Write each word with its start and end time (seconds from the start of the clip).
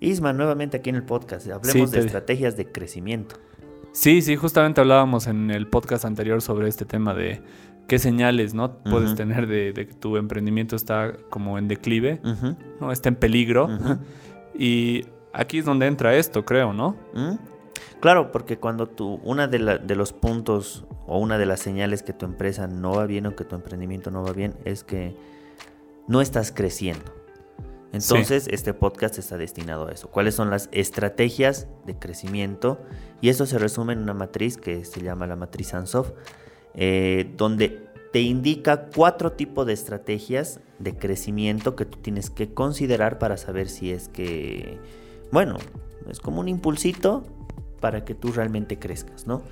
Isma, 0.00 0.32
nuevamente 0.32 0.78
aquí 0.78 0.90
en 0.90 0.96
el 0.96 1.02
podcast, 1.02 1.46
hablemos 1.50 1.90
de 1.90 2.00
estrategias 2.00 2.56
de 2.56 2.66
crecimiento. 2.66 3.36
Sí, 3.92 4.22
sí, 4.22 4.34
justamente 4.36 4.80
hablábamos 4.80 5.26
en 5.26 5.50
el 5.50 5.66
podcast 5.66 6.06
anterior 6.06 6.40
sobre 6.40 6.68
este 6.68 6.86
tema 6.86 7.12
de 7.12 7.42
qué 7.86 7.98
señales 7.98 8.54
¿no? 8.54 8.78
puedes 8.84 9.14
tener 9.14 9.46
de, 9.46 9.74
que 9.74 9.92
tu 9.94 10.16
emprendimiento 10.16 10.76
está 10.76 11.12
como 11.28 11.58
en 11.58 11.68
declive, 11.68 12.20
¿no? 12.80 12.92
está 12.92 13.08
en 13.08 13.16
peligro. 13.16 13.68
Y 14.52 15.06
aquí 15.32 15.58
es 15.58 15.64
donde 15.64 15.86
entra 15.86 16.14
esto, 16.16 16.44
creo, 16.44 16.74
¿no? 16.74 16.96
Claro, 18.00 18.30
porque 18.30 18.58
cuando 18.58 18.88
tú, 18.88 19.20
una 19.24 19.46
de, 19.46 19.78
de, 19.78 19.94
los 19.94 20.12
puntos 20.12 20.84
o 21.06 21.18
una 21.18 21.38
de 21.38 21.46
las 21.46 21.60
señales 21.60 22.02
que 22.02 22.12
tu 22.12 22.26
empresa 22.26 22.66
no 22.66 22.92
va 22.92 23.06
bien 23.06 23.24
o 23.26 23.36
que 23.36 23.44
tu 23.44 23.54
emprendimiento 23.54 24.10
no 24.10 24.22
va 24.22 24.32
bien 24.32 24.54
es 24.66 24.84
que 24.84 25.16
no 26.08 26.20
estás 26.20 26.52
creciendo. 26.52 27.19
Entonces, 27.92 28.48
este 28.50 28.72
podcast 28.72 29.18
está 29.18 29.36
destinado 29.36 29.88
a 29.88 29.92
eso. 29.92 30.08
¿Cuáles 30.08 30.34
son 30.34 30.50
las 30.50 30.68
estrategias 30.72 31.66
de 31.86 31.98
crecimiento? 31.98 32.80
Y 33.20 33.30
eso 33.30 33.46
se 33.46 33.58
resume 33.58 33.94
en 33.94 34.00
una 34.00 34.14
matriz 34.14 34.56
que 34.56 34.84
se 34.84 35.02
llama 35.02 35.26
la 35.26 35.34
matriz 35.34 35.74
Ansoff, 35.74 36.12
eh, 36.74 37.32
donde 37.36 37.90
te 38.12 38.20
indica 38.20 38.88
cuatro 38.94 39.32
tipos 39.32 39.66
de 39.66 39.72
estrategias 39.72 40.60
de 40.78 40.96
crecimiento 40.96 41.76
que 41.76 41.84
tú 41.84 41.98
tienes 41.98 42.30
que 42.30 42.52
considerar 42.52 43.18
para 43.18 43.36
saber 43.36 43.68
si 43.68 43.92
es 43.92 44.08
que, 44.08 44.78
bueno, 45.32 45.56
es 46.08 46.20
como 46.20 46.40
un 46.40 46.48
impulsito 46.48 47.24
para 47.80 48.04
que 48.04 48.14
tú 48.14 48.32
realmente 48.32 48.78
crezcas, 48.78 49.26
¿no? 49.26 49.42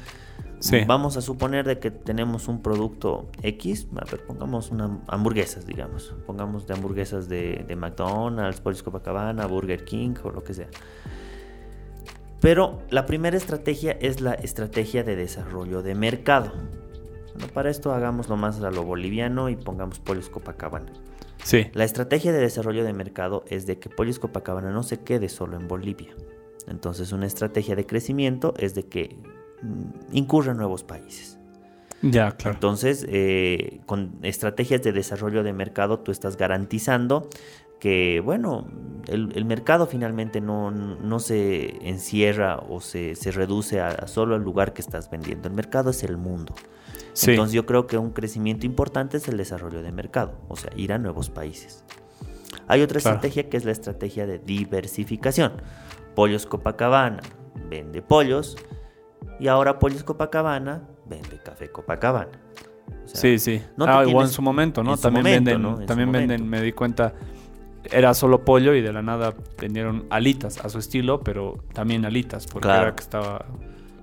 Vamos 0.86 1.16
a 1.16 1.20
suponer 1.20 1.66
de 1.66 1.78
que 1.78 1.90
tenemos 1.90 2.48
un 2.48 2.62
producto 2.62 3.28
X, 3.42 3.86
a 3.96 4.04
ver, 4.10 4.24
pongamos 4.26 4.70
una, 4.70 4.98
hamburguesas, 5.06 5.66
digamos. 5.66 6.14
Pongamos 6.26 6.66
de 6.66 6.74
hamburguesas 6.74 7.28
de, 7.28 7.64
McDonald's, 7.76 8.60
Pollos 8.60 8.82
Copacabana, 8.82 9.46
Burger 9.46 9.84
King 9.84 10.14
o 10.24 10.30
lo 10.30 10.42
que 10.42 10.54
sea. 10.54 10.68
Pero 12.40 12.82
la 12.90 13.06
primera 13.06 13.36
estrategia 13.36 13.92
es 14.00 14.20
la 14.20 14.34
estrategia 14.34 15.02
de 15.04 15.16
desarrollo 15.16 15.82
de 15.82 15.94
mercado. 15.94 16.52
para 17.54 17.70
esto 17.70 17.92
hagámoslo 17.92 18.36
más 18.36 18.60
a 18.60 18.70
lo 18.70 18.84
boliviano 18.84 19.48
y 19.48 19.56
pongamos 19.56 20.00
Pollos 20.00 20.28
Copacabana. 20.28 20.92
Sí. 21.44 21.70
La 21.72 21.84
estrategia 21.84 22.32
de 22.32 22.40
desarrollo 22.40 22.84
de 22.84 22.92
mercado 22.92 23.44
es 23.48 23.66
de 23.66 23.78
que 23.78 23.88
Pollos 23.88 24.18
Copacabana 24.18 24.70
no 24.70 24.82
se 24.82 25.00
quede 25.00 25.28
solo 25.28 25.56
en 25.56 25.68
Bolivia. 25.68 26.14
Entonces 26.66 27.12
una 27.12 27.26
estrategia 27.26 27.76
de 27.76 27.86
crecimiento 27.86 28.54
es 28.58 28.74
de 28.74 28.84
que 28.84 29.16
incurre 30.12 30.52
en 30.52 30.58
nuevos 30.58 30.84
países. 30.84 31.38
Ya, 32.02 32.32
claro. 32.32 32.54
Entonces, 32.54 33.04
eh, 33.08 33.80
con 33.86 34.18
estrategias 34.22 34.82
de 34.82 34.92
desarrollo 34.92 35.42
de 35.42 35.52
mercado, 35.52 35.98
tú 35.98 36.12
estás 36.12 36.36
garantizando 36.36 37.28
que, 37.80 38.20
bueno, 38.20 38.66
el, 39.08 39.44
mercado 39.44 39.86
finalmente 39.86 40.40
no, 40.40 40.70
no, 40.70 41.18
se 41.18 41.88
encierra 41.88 42.56
o 42.56 42.80
se, 42.80 43.14
se 43.14 43.30
reduce 43.30 43.80
a, 43.80 44.06
solo 44.06 44.34
al 44.34 44.42
lugar 44.42 44.72
que 44.74 44.80
estás 44.80 45.10
vendiendo. 45.10 45.48
El 45.48 45.54
mercado 45.54 45.90
es 45.90 46.02
el 46.02 46.16
mundo. 46.16 46.54
Entonces, 47.26 47.52
yo 47.52 47.66
creo 47.66 47.86
que 47.86 47.98
un 47.98 48.10
crecimiento 48.10 48.66
importante 48.66 49.16
es 49.16 49.26
el 49.28 49.36
desarrollo 49.36 49.82
de 49.82 49.90
mercado, 49.90 50.38
o 50.48 50.56
sea, 50.56 50.70
ir 50.76 50.92
a 50.92 50.98
nuevos 50.98 51.30
países. 51.30 51.84
Hay 52.68 52.82
otra 52.82 52.98
estrategia 52.98 53.48
que 53.48 53.56
es 53.56 53.64
la 53.64 53.72
estrategia 53.72 54.26
de 54.26 54.38
diversificación. 54.38 55.52
Pollos 56.14 56.46
Copacabana 56.46 57.22
vende 57.68 58.02
pollos, 58.02 58.56
y 59.38 59.48
ahora 59.48 59.78
Pollos 59.78 60.04
Copacabana 60.04 60.82
vende 61.06 61.38
café 61.42 61.70
Copacabana. 61.70 62.38
sí, 63.06 63.38
sí. 63.38 63.62
ah, 63.80 64.04
igual 64.06 64.26
en 64.26 64.32
su 64.32 64.42
momento, 64.42 64.82
¿no? 64.82 64.96
También 64.96 65.24
venden, 65.24 65.86
también 65.86 66.12
venden, 66.12 66.48
me 66.48 66.60
di 66.62 66.72
cuenta, 66.72 67.14
era 67.90 68.14
solo 68.14 68.44
pollo 68.44 68.74
y 68.74 68.82
de 68.82 68.92
la 68.92 69.02
nada 69.02 69.34
vendieron 69.60 70.06
alitas 70.10 70.64
a 70.64 70.68
su 70.68 70.78
estilo, 70.78 71.20
pero 71.20 71.58
también 71.72 72.04
alitas, 72.04 72.46
porque 72.46 72.68
era 72.68 72.94
que 72.94 73.02
estaba 73.02 73.46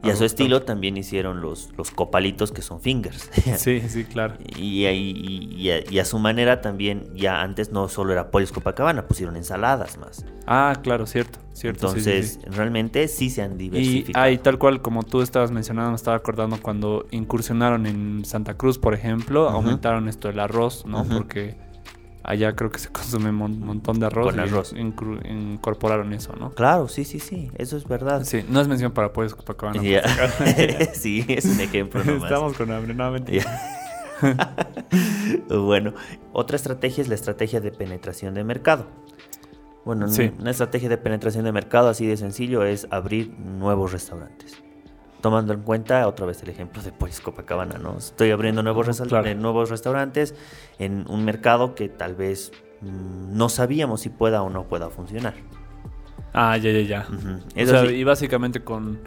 y 0.06 0.09
a 0.11 0.16
su 0.16 0.25
estilo 0.25 0.61
también 0.61 0.98
hicieron 0.98 1.42
los, 1.42 1.72
los 1.78 1.92
copalitos 1.92 2.52
que 2.52 2.61
son 2.61 2.81
fingers. 2.81 3.30
Sí, 3.58 3.81
sí, 3.88 4.03
claro. 4.03 4.35
Y, 4.57 4.85
y, 4.85 5.72
y, 5.90 6.00
a, 6.00 6.06
su 6.06 6.19
manera 6.19 6.62
también, 6.62 7.09
ya 7.16 7.41
antes 7.41 7.72
no 7.72 7.88
solo 7.88 8.12
era 8.12 8.30
pollos 8.31 8.52
Copacabana, 8.52 9.07
pusieron 9.07 9.35
ensaladas 9.35 9.97
más. 9.97 10.25
Ah, 10.46 10.75
claro, 10.84 11.06
cierto, 11.06 11.40
cierto. 11.53 11.88
Entonces, 11.88 12.40
realmente 12.46 13.07
sí 13.07 13.30
se 13.30 13.41
han 13.41 13.57
diversificado. 13.57 14.30
Y 14.30 14.38
tal 14.38 14.57
cual 14.57 14.81
como 14.81 15.03
tú 15.03 15.22
estabas 15.22 15.52
mencionando, 15.52 15.91
me 15.91 15.96
estaba 15.96 16.18
acordando 16.18 16.57
cuando 16.62 17.07
incursionaron 17.12 17.85
en 17.85 18.25
Santa 18.25 18.56
Cruz, 18.56 18.78
por 18.78 18.94
ejemplo, 18.94 19.50
aumentaron 19.50 20.07
esto 20.09 20.30
el 20.30 20.40
arroz, 20.40 20.85
¿no? 20.85 21.06
Porque 21.06 21.57
allá 22.25 22.56
creo 22.56 22.69
que 22.72 22.80
se 22.80 22.90
consume 22.91 23.30
un 23.30 23.59
montón 23.59 24.00
de 24.00 24.08
arroz. 24.08 24.31
Con 24.31 24.40
arroz. 24.40 24.74
incorporaron 24.74 26.13
eso, 26.13 26.34
¿no? 26.36 26.52
Claro, 26.52 26.88
sí, 26.88 27.06
sí, 27.06 27.19
sí, 27.19 27.52
eso 27.58 27.78
es 27.78 27.88
verdad. 27.88 28.24
Sí, 28.24 28.44
no 28.50 28.62
es 28.62 28.68
mención 28.68 28.91
para 28.91 29.13
Pollos 29.13 29.36
Copacabana. 29.36 29.81
sí, 30.94 31.25
es 31.28 31.46
un 31.46 31.59
ejemplo 31.59 32.03
nomás. 32.06 32.24
Estamos 32.24 32.53
con 32.58 32.72
hambre, 32.72 32.94
nuevamente. 32.94 33.41
bueno, 35.50 35.94
otra 36.34 36.56
estrategia 36.56 37.02
es 37.02 37.08
la 37.08 37.16
estrategia 37.16 37.62
de 37.62 37.72
penetración 37.72 38.34
de 38.34 38.44
mercado. 38.44 38.88
Bueno, 39.84 40.07
una 40.40 40.50
estrategia 40.50 40.90
de 40.90 40.97
penetración 40.97 41.46
de 41.46 41.52
mercado 41.52 41.90
así 41.90 42.07
de 42.07 42.18
sencillo 42.18 42.63
es 42.66 42.88
abrir 42.90 43.30
nuevos 43.38 43.92
restaurantes 43.92 44.66
tomando 45.25 45.53
en 45.53 45.62
cuenta 45.62 46.08
otra 46.08 46.28
vez 46.28 46.44
el 46.44 46.50
ejemplo 46.50 46.84
de 46.84 46.91
Pollos 46.91 47.19
Copacabana, 47.19 47.80
¿no? 47.80 47.97
Estoy 47.97 48.30
abriendo 48.30 48.62
nuevos, 48.62 49.02
nuevos 49.38 49.72
restaurantes 49.72 50.36
en 50.78 51.03
un 51.09 51.25
mercado 51.25 51.74
que 51.74 51.90
tal 51.90 52.13
vez 52.13 52.52
mm, 52.81 53.36
no 53.36 53.50
sabíamos 53.50 54.02
si 54.02 54.09
pueda 54.09 54.44
o 54.44 54.52
no 54.52 54.68
pueda 54.68 54.91
funcionar. 54.91 55.34
Ah, 56.31 56.56
ya, 56.58 56.69
ya, 56.69 56.81
ya. 56.81 57.08
o 57.09 57.66
sea, 57.66 57.86
y 57.86 58.03
básicamente 58.03 58.59
con 58.59 59.00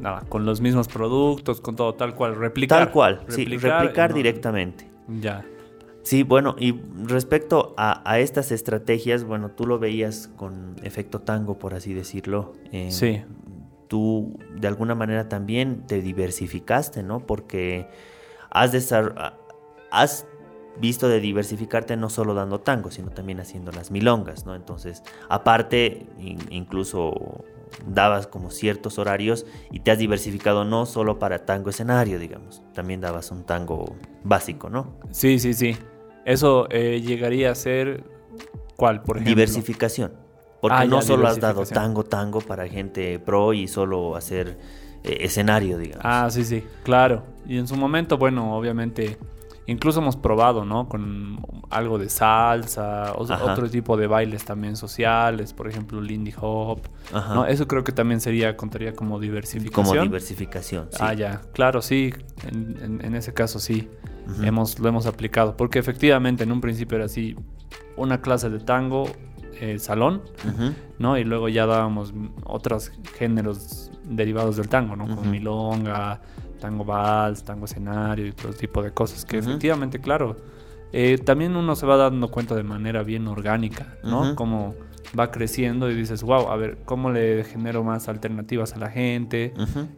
nada, 0.00 0.24
con 0.28 0.44
los 0.44 0.60
mismos 0.60 0.88
productos, 0.88 1.60
con 1.60 1.76
todo 1.76 1.94
tal 1.94 2.16
cual, 2.16 2.34
replicar. 2.34 2.80
Tal 2.80 2.90
cual, 2.90 3.20
sí, 3.28 3.44
replicar 3.44 4.12
directamente. 4.12 4.90
Ya. 5.20 5.44
Sí, 6.02 6.24
bueno, 6.24 6.56
y 6.58 6.74
respecto 7.04 7.72
a, 7.76 8.18
estas 8.18 8.50
estrategias, 8.50 9.22
bueno, 9.22 9.52
tú 9.52 9.64
lo 9.64 9.78
veías 9.78 10.28
con 10.34 10.74
efecto 10.82 11.20
tango, 11.20 11.60
por 11.60 11.74
así 11.74 11.94
decirlo. 11.94 12.54
sí 12.88 13.22
tú 13.92 14.32
de 14.58 14.68
alguna 14.68 14.94
manera 14.94 15.28
también 15.28 15.86
te 15.86 16.00
diversificaste, 16.00 17.02
¿no? 17.02 17.26
Porque 17.26 17.86
has, 18.48 18.72
has 19.90 20.26
visto 20.80 21.10
de 21.10 21.20
diversificarte 21.20 21.98
no 21.98 22.08
solo 22.08 22.32
dando 22.32 22.58
tango, 22.58 22.90
sino 22.90 23.10
también 23.10 23.38
haciendo 23.40 23.70
las 23.70 23.90
milongas, 23.90 24.46
¿no? 24.46 24.54
Entonces, 24.54 25.02
aparte, 25.28 26.06
incluso 26.48 27.44
dabas 27.86 28.26
como 28.26 28.50
ciertos 28.50 28.98
horarios 28.98 29.44
y 29.70 29.80
te 29.80 29.90
has 29.90 29.98
diversificado 29.98 30.64
no 30.64 30.86
solo 30.86 31.18
para 31.18 31.44
tango 31.44 31.68
escenario, 31.68 32.18
digamos, 32.18 32.62
también 32.72 33.02
dabas 33.02 33.30
un 33.30 33.44
tango 33.44 33.94
básico, 34.24 34.70
¿no? 34.70 34.96
Sí, 35.10 35.38
sí, 35.38 35.52
sí. 35.52 35.76
Eso 36.24 36.66
eh, 36.70 37.02
llegaría 37.02 37.50
a 37.50 37.54
ser, 37.54 38.04
¿cuál, 38.76 39.02
por 39.02 39.18
ejemplo? 39.18 39.34
Diversificación. 39.34 40.21
Porque 40.62 40.78
ah, 40.78 40.84
no 40.84 41.02
solo 41.02 41.26
has 41.26 41.40
dado 41.40 41.66
tango, 41.66 42.04
tango 42.04 42.40
para 42.40 42.68
gente 42.68 43.18
pro 43.18 43.52
y 43.52 43.66
solo 43.66 44.14
hacer 44.14 44.60
eh, 45.02 45.18
escenario, 45.22 45.76
digamos. 45.76 46.04
Ah, 46.04 46.28
sí, 46.30 46.44
sí, 46.44 46.62
claro. 46.84 47.24
Y 47.48 47.58
en 47.58 47.66
su 47.66 47.74
momento, 47.74 48.16
bueno, 48.16 48.56
obviamente, 48.56 49.18
incluso 49.66 49.98
hemos 49.98 50.14
probado, 50.14 50.64
¿no? 50.64 50.88
Con 50.88 51.40
algo 51.68 51.98
de 51.98 52.08
salsa, 52.08 53.12
otro 53.16 53.68
tipo 53.68 53.96
de 53.96 54.06
bailes 54.06 54.44
también 54.44 54.76
sociales, 54.76 55.52
por 55.52 55.66
ejemplo, 55.66 56.00
Lindy 56.00 56.32
Hop. 56.40 56.82
¿no? 57.12 57.44
Eso 57.44 57.66
creo 57.66 57.82
que 57.82 57.90
también 57.90 58.20
sería, 58.20 58.56
contaría 58.56 58.94
como 58.94 59.18
diversificación. 59.18 59.84
Como 59.84 60.00
diversificación, 60.00 60.90
sí. 60.92 60.98
Ah, 61.00 61.12
ya, 61.12 61.40
claro, 61.54 61.82
sí, 61.82 62.14
en, 62.46 63.16
ese 63.16 63.34
caso 63.34 63.58
sí, 63.58 63.90
hemos, 64.44 64.78
lo 64.78 64.88
hemos 64.88 65.06
aplicado. 65.06 65.56
Porque 65.56 65.80
efectivamente 65.80 66.44
en 66.44 66.52
un 66.52 66.60
principio 66.60 66.98
era 66.98 67.06
así, 67.06 67.34
una 67.96 68.20
clase 68.20 68.48
de 68.48 68.60
tango 68.60 69.10
eh, 69.60 69.78
salón, 69.78 70.22
¿no? 70.98 71.18
Y 71.18 71.24
luego 71.24 71.48
ya 71.48 71.66
dábamos 71.66 72.12
otros 72.44 72.92
géneros 73.16 73.90
derivados 74.04 74.56
del 74.56 74.68
tango, 74.68 74.96
¿no? 74.96 75.04
Como 75.04 75.22
milonga, 75.30 76.20
tango 76.60 76.84
vals, 76.84 77.44
tango 77.44 77.64
escenario 77.64 78.26
y 78.26 78.30
otro 78.30 78.52
tipo 78.52 78.82
de 78.82 78.92
cosas 78.92 79.24
que 79.24 79.38
efectivamente, 79.38 80.00
claro, 80.00 80.36
eh, 80.92 81.18
también 81.18 81.56
uno 81.56 81.74
se 81.74 81.86
va 81.86 81.96
dando 81.96 82.30
cuenta 82.30 82.54
de 82.54 82.62
manera 82.62 83.02
bien 83.02 83.26
orgánica, 83.26 83.96
¿no? 84.04 84.34
Como 84.34 84.74
va 85.18 85.30
creciendo 85.30 85.90
y 85.90 85.94
dices, 85.94 86.22
wow, 86.22 86.48
a 86.48 86.56
ver, 86.56 86.78
¿cómo 86.84 87.10
le 87.10 87.44
genero 87.44 87.82
más 87.82 88.08
alternativas 88.08 88.74
a 88.74 88.78
la 88.78 88.90
gente? 88.90 89.52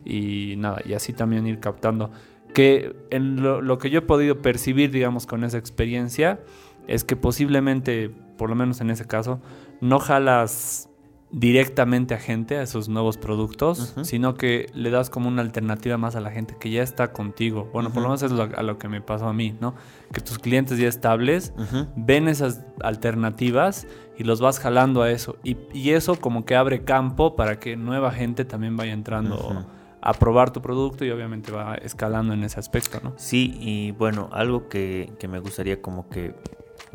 Y 0.05 0.55
nada, 0.57 0.81
y 0.85 0.95
así 0.95 1.13
también 1.13 1.47
ir 1.47 1.61
captando. 1.61 2.11
Que 2.53 2.95
en 3.11 3.43
lo, 3.43 3.79
que 3.79 3.91
yo 3.91 4.01
he 4.01 4.03
podido 4.03 4.41
percibir, 4.41 4.91
digamos, 4.93 5.27
con 5.27 5.43
esa 5.43 5.59
experiencia, 5.59 6.41
es 6.87 7.05
que 7.05 7.17
posiblemente 7.17 8.11
por 8.37 8.51
lo 8.51 8.57
menos 8.57 8.81
en 8.81 8.91
ese 8.91 9.07
caso, 9.07 9.41
no 9.81 9.99
jalas 9.99 10.89
directamente 11.31 12.15
a 12.15 12.19
gente, 12.19 12.59
a 12.59 12.63
esos 12.63 12.89
nuevos 12.89 13.17
productos, 13.17 13.95
sino 14.03 14.35
que 14.35 14.71
le 14.73 14.91
das 14.91 15.11
como 15.11 15.27
una 15.27 15.43
alternativa 15.43 15.99
más 15.99 16.15
a 16.15 16.21
la 16.21 16.31
gente 16.31 16.57
que 16.61 16.71
ya 16.71 16.83
está 16.83 17.13
contigo. 17.13 17.69
Bueno, 17.73 17.91
por 17.91 18.03
lo 18.03 18.09
menos 18.09 18.23
es 18.23 18.31
a 18.33 18.63
lo 18.63 18.79
que 18.79 18.89
me 18.89 19.01
pasó 19.01 19.27
a 19.27 19.33
mí, 19.33 19.57
¿no? 19.61 19.75
Que 20.13 20.21
tus 20.21 20.39
clientes 20.39 20.79
ya 20.79 20.87
estables 20.87 21.53
ven 21.97 22.29
esas 22.29 22.65
alternativas 22.81 23.89
y 24.17 24.23
los 24.23 24.41
vas 24.41 24.61
jalando 24.61 25.03
a 25.03 25.11
eso. 25.11 25.37
Y, 25.43 25.57
eso 25.91 26.17
como 26.21 26.45
que 26.45 26.55
abre 26.55 26.85
campo 26.85 27.35
para 27.35 27.59
que 27.59 27.77
nueva 27.77 28.13
gente 28.13 28.45
también 28.45 28.77
vaya 28.77 28.93
entrando 28.93 29.67
a 30.01 30.13
probar 30.15 30.53
tu 30.53 30.63
producto 30.63 31.05
y 31.05 31.11
obviamente 31.11 31.51
va 31.51 31.75
escalando 31.77 32.33
en 32.33 32.45
ese 32.45 32.61
aspecto, 32.61 33.01
¿no? 33.03 33.13
Sí, 33.17 33.57
y 33.59 33.91
bueno, 33.93 34.29
algo 34.33 34.69
que, 34.69 35.13
que 35.19 35.27
me 35.27 35.41
gustaría 35.41 35.81
como 35.83 36.09
que 36.09 36.35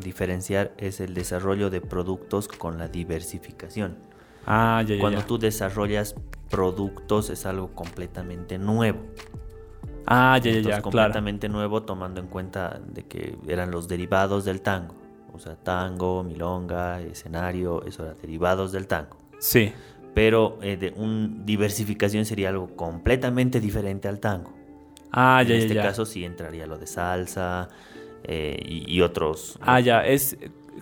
diferenciar 0.00 0.72
es 0.78 1.00
el 1.00 1.14
desarrollo 1.14 1.70
de 1.70 1.80
productos 1.80 2.48
con 2.48 2.78
la 2.78 2.88
diversificación. 2.88 3.96
Ah, 4.46 4.84
Cuando 5.00 5.22
tú 5.22 5.38
desarrollas 5.38 6.14
productos 6.48 7.30
es 7.30 7.46
algo 7.46 7.68
completamente 7.74 8.58
nuevo. 8.58 9.00
Ah, 10.06 10.38
ya, 10.42 10.50
ya, 10.50 10.60
ya. 10.60 10.82
Completamente 10.82 11.48
nuevo 11.48 11.82
tomando 11.82 12.20
en 12.20 12.26
cuenta 12.26 12.80
de 12.84 13.04
que 13.04 13.38
eran 13.46 13.70
los 13.70 13.86
derivados 13.86 14.44
del 14.44 14.60
tango. 14.60 14.94
O 15.32 15.38
sea, 15.38 15.54
tango, 15.54 16.24
milonga, 16.24 17.00
escenario, 17.00 17.84
eso 17.86 18.04
era 18.04 18.14
derivados 18.14 18.72
del 18.72 18.86
tango. 18.86 19.16
Sí. 19.38 19.72
Pero 20.14 20.58
eh, 20.62 20.76
de 20.76 20.92
un 20.96 21.46
diversificación 21.46 22.24
sería 22.24 22.48
algo 22.48 22.74
completamente 22.74 23.60
diferente 23.60 24.08
al 24.08 24.18
tango. 24.18 24.52
Ah, 25.12 25.42
ya, 25.42 25.54
en 25.54 25.60
ya. 25.60 25.64
En 25.64 25.70
este 25.70 25.74
caso 25.76 26.04
sí 26.04 26.24
entraría 26.24 26.66
lo 26.66 26.76
de 26.76 26.86
salsa 26.88 27.68
eh, 28.24 28.58
y, 28.64 28.96
y, 28.96 29.00
otros. 29.02 29.58
Ah, 29.60 29.80
ya. 29.80 30.04
Es 30.04 30.36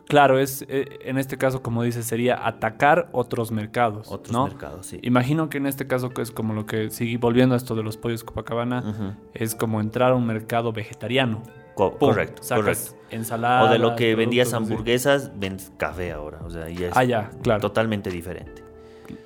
Claro, 0.09 0.39
es 0.39 0.65
eh, 0.69 0.99
en 1.05 1.19
este 1.19 1.37
caso, 1.37 1.63
como 1.63 1.83
dices, 1.83 2.07
sería 2.07 2.47
atacar 2.47 3.11
otros 3.13 3.53
mercados. 3.53 4.11
Otros 4.11 4.51
mercados, 4.51 4.87
sí. 4.87 4.99
Imagino 5.03 5.51
que 5.51 5.59
en 5.59 5.67
este 5.67 5.87
caso, 5.87 6.11
que 6.11 6.23
es 6.23 6.31
como 6.31 6.55
lo 6.55 6.65
que 6.65 6.91
sigue 6.91 7.19
volviendo 7.19 7.55
a 7.55 7.59
esto 7.59 7.75
de 7.75 7.83
los 7.83 7.99
pollos 7.99 8.25
Copacabana, 8.25 9.17
es 9.35 9.55
como 9.55 9.81
entrar 9.81 10.13
a 10.13 10.15
un 10.15 10.27
mercado 10.27 10.73
vegetariano. 10.73 11.43
correcto, 11.75 12.43
correcto. 12.49 12.97
Ensalada. 13.11 13.65
O 13.65 13.69
de 13.69 13.79
lo 13.79 13.97
que 13.97 14.15
vendías 14.15 14.55
hamburguesas, 14.55 15.39
vendes 15.39 15.73
café 15.77 16.13
ahora. 16.13 16.41
O 16.45 16.51
sea, 16.51 16.69
ya 16.71 16.89
es 16.89 16.97
ah, 16.97 17.05
ya, 17.05 17.31
claro. 17.43 17.61
totalmente 17.61 18.11
diferente. 18.11 18.63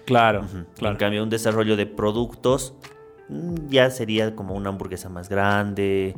Claro, 0.04 0.44
claro. 0.76 0.94
En 0.94 0.98
cambio, 0.98 1.22
un 1.22 1.30
desarrollo 1.30 1.76
de 1.76 1.86
productos 1.86 2.74
ya 3.68 3.90
sería 3.90 4.34
como 4.34 4.54
una 4.54 4.70
hamburguesa 4.70 5.08
más 5.08 5.28
grande, 5.28 6.14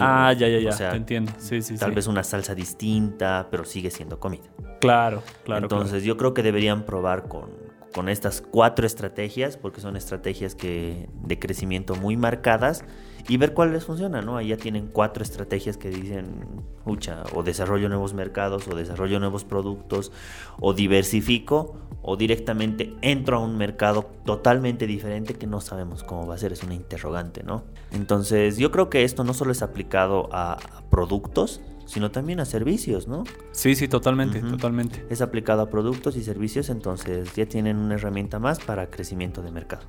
ah, 0.00 0.32
ya, 0.32 0.48
ya, 0.48 0.58
ya, 0.58 0.90
te 0.90 0.96
entiendo. 0.96 1.32
Sí, 1.38 1.62
sí, 1.62 1.76
tal 1.76 1.92
vez 1.92 2.06
una 2.06 2.22
salsa 2.22 2.54
distinta, 2.54 3.48
pero 3.50 3.64
sigue 3.64 3.90
siendo 3.90 4.18
comida. 4.18 4.50
Claro, 4.80 5.22
claro. 5.44 5.62
Entonces 5.64 6.04
yo 6.04 6.16
creo 6.16 6.34
que 6.34 6.42
deberían 6.42 6.84
probar 6.84 7.28
con, 7.28 7.50
con 7.94 8.08
estas 8.08 8.40
cuatro 8.40 8.86
estrategias, 8.86 9.56
porque 9.56 9.80
son 9.80 9.96
estrategias 9.96 10.54
que, 10.54 11.08
de 11.22 11.38
crecimiento 11.38 11.94
muy 11.94 12.16
marcadas, 12.16 12.84
y 13.28 13.36
ver 13.36 13.54
cuál 13.54 13.72
les 13.72 13.84
funciona, 13.84 14.22
¿no? 14.22 14.36
Ahí 14.36 14.48
ya 14.48 14.56
tienen 14.56 14.88
cuatro 14.88 15.22
estrategias 15.22 15.76
que 15.76 15.90
dicen, 15.90 16.46
mucha, 16.84 17.22
o 17.34 17.42
desarrollo 17.42 17.88
nuevos 17.88 18.14
mercados, 18.14 18.66
o 18.68 18.74
desarrollo 18.74 19.20
nuevos 19.20 19.44
productos, 19.44 20.12
o 20.60 20.74
diversifico, 20.74 21.76
o 22.02 22.16
directamente 22.16 22.94
entro 23.00 23.36
a 23.36 23.40
un 23.40 23.56
mercado 23.56 24.10
totalmente 24.24 24.86
diferente 24.86 25.34
que 25.34 25.46
no 25.46 25.60
sabemos 25.60 26.02
cómo 26.02 26.26
va 26.26 26.34
a 26.34 26.38
ser, 26.38 26.52
es 26.52 26.62
una 26.62 26.74
interrogante, 26.74 27.42
¿no? 27.44 27.62
Entonces 27.92 28.56
yo 28.56 28.70
creo 28.72 28.90
que 28.90 29.04
esto 29.04 29.22
no 29.22 29.34
solo 29.34 29.52
es 29.52 29.62
aplicado 29.62 30.28
a 30.32 30.58
productos, 30.90 31.60
sino 31.86 32.10
también 32.10 32.40
a 32.40 32.44
servicios, 32.44 33.06
¿no? 33.06 33.24
Sí, 33.52 33.74
sí, 33.74 33.86
totalmente, 33.86 34.40
totalmente. 34.40 35.04
Es 35.10 35.20
aplicado 35.20 35.62
a 35.62 35.70
productos 35.70 36.16
y 36.16 36.24
servicios, 36.24 36.70
entonces 36.70 37.34
ya 37.34 37.46
tienen 37.46 37.76
una 37.76 37.94
herramienta 37.94 38.38
más 38.38 38.58
para 38.60 38.90
crecimiento 38.90 39.42
de 39.42 39.50
mercado. 39.50 39.82